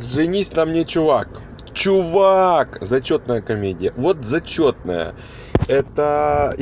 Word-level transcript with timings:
Женись 0.00 0.52
на 0.54 0.64
мне, 0.64 0.84
чувак. 0.84 1.28
Чувак! 1.72 2.78
Зачетная 2.80 3.40
комедия. 3.40 3.92
Вот 3.96 4.24
зачетная. 4.24 5.14
Это... 5.68 6.56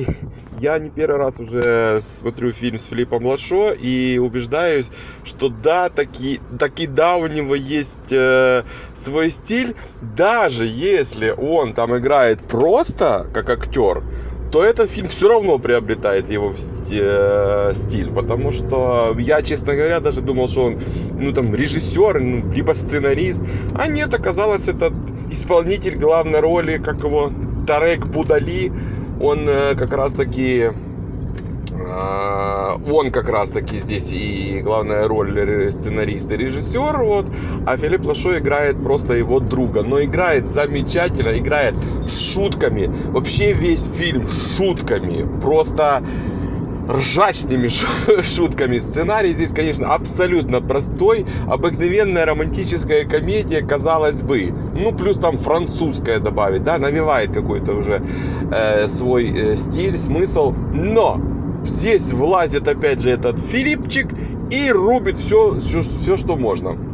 Я 0.61 0.79
не 0.79 0.91
первый 0.91 1.17
раз 1.19 1.35
уже 1.41 2.01
смотрю 2.01 2.53
фильм 2.53 2.79
с 2.79 2.85
Филиппом 2.85 3.27
Лашо 3.27 3.73
и 3.73 4.19
убеждаюсь, 4.19 4.91
что 5.25 5.49
да, 5.49 5.89
таки, 5.89 6.41
таки 6.57 6.87
да, 6.87 7.17
у 7.17 7.27
него 7.27 7.57
есть 7.57 8.13
э, 8.13 8.63
свой 8.95 9.31
стиль, 9.31 9.75
даже 10.01 10.65
если 10.67 11.31
он 11.31 11.73
там 11.73 11.97
играет 11.97 12.47
просто 12.47 13.27
как 13.35 13.51
актер, 13.51 14.05
то 14.53 14.63
этот 14.63 14.91
фильм 14.91 15.09
все 15.09 15.29
равно 15.29 15.59
приобретает 15.59 16.31
его 16.31 16.53
э, 16.91 17.73
стиль, 17.75 18.11
потому 18.11 18.53
что 18.53 19.17
я, 19.19 19.41
честно 19.41 19.75
говоря, 19.75 20.01
даже 20.01 20.21
думал, 20.21 20.47
что 20.47 20.65
он, 20.65 20.79
ну, 21.19 21.33
там, 21.33 21.55
режиссер, 21.55 22.21
ну, 22.21 22.53
либо 22.53 22.75
сценарист, 22.75 23.41
а 23.75 23.89
нет, 23.89 24.13
оказалось, 24.13 24.69
этот 24.69 24.93
исполнитель 25.31 25.97
главной 25.97 26.41
роли, 26.41 26.77
как 26.77 26.99
его, 26.99 27.33
Тарек 27.67 28.07
Будали, 28.07 28.71
он 29.23 29.49
э, 29.49 29.75
как 29.75 29.95
раз 29.95 30.13
таки 30.13 30.71
а, 31.95 32.62
он 32.91 33.11
как 33.11 33.29
раз 33.29 33.51
таки 33.51 33.77
здесь 33.77 34.11
и 34.11 34.61
главная 34.63 35.09
роль 35.09 35.71
сценарист 35.73 36.31
и 36.31 36.37
режиссер, 36.37 37.03
вот, 37.03 37.27
а 37.67 37.77
Филипп 37.77 38.05
Лашо 38.05 38.39
играет 38.39 38.83
просто 38.83 39.15
его 39.15 39.41
друга, 39.41 39.83
но 39.83 40.03
играет 40.03 40.49
замечательно, 40.49 41.37
играет 41.39 41.75
шутками, 42.07 42.91
вообще 43.11 43.53
весь 43.53 43.85
фильм 43.87 44.27
шутками, 44.29 45.27
просто 45.41 46.03
ними 46.89 47.69
шутками. 48.23 48.79
Сценарий 48.79 49.33
здесь, 49.33 49.53
конечно, 49.53 49.95
абсолютно 49.95 50.61
простой, 50.61 51.27
обыкновенная 51.49 52.27
романтическая 52.27 53.05
комедия, 53.05 53.63
казалось 53.63 54.23
бы. 54.23 54.53
Ну, 54.75 54.93
плюс 54.93 55.19
там 55.19 55.39
французская 55.39 56.19
добавить, 56.19 56.65
да, 56.65 56.79
навевает 56.79 57.33
какой-то 57.33 57.73
уже 57.73 58.03
э, 58.51 58.87
свой 58.89 59.31
э, 59.31 59.57
стиль, 59.57 59.97
смысл. 59.97 60.55
Но 60.73 61.21
здесь 61.65 62.13
влазит 62.13 62.69
опять 62.69 63.01
же 63.01 63.11
этот 63.11 63.39
Филипчик 63.39 64.09
и 64.51 64.71
рубит 64.71 65.19
все, 65.19 65.59
все, 65.59 65.83
все 65.83 66.17
что 66.17 66.37
можно. 66.37 66.92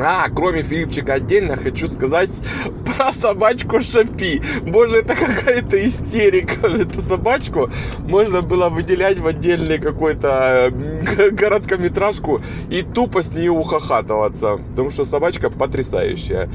А, 0.00 0.28
кроме 0.28 0.62
Филипчика 0.62 1.14
отдельно 1.14 1.56
хочу 1.56 1.88
сказать 1.88 2.30
про 2.84 3.12
собачку 3.12 3.80
Шапи. 3.80 4.40
Боже, 4.62 4.98
это 4.98 5.14
какая-то 5.14 5.84
истерика. 5.84 6.66
Эту 6.78 7.00
собачку 7.00 7.68
можно 8.00 8.42
было 8.42 8.68
выделять 8.68 9.18
в 9.18 9.26
отдельный 9.26 9.78
какой-то 9.78 10.70
э, 10.70 11.30
короткометражку 11.36 12.40
и 12.70 12.82
тупо 12.82 13.22
с 13.22 13.32
нее 13.32 13.50
ухахатываться. 13.50 14.58
Потому 14.70 14.90
что 14.90 15.04
собачка 15.04 15.50
потрясающая. 15.50 16.48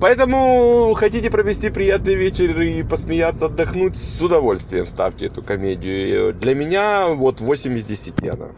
Поэтому 0.00 0.94
хотите 0.94 1.30
провести 1.30 1.70
приятный 1.70 2.14
вечер 2.14 2.60
и 2.60 2.82
посмеяться, 2.82 3.46
отдохнуть, 3.46 3.96
с 3.96 4.20
удовольствием 4.20 4.86
ставьте 4.86 5.26
эту 5.26 5.42
комедию. 5.42 6.32
Для 6.32 6.54
меня 6.54 7.08
вот 7.08 7.40
8 7.40 7.76
из 7.76 7.84
10 7.84 8.28
она. 8.28 8.48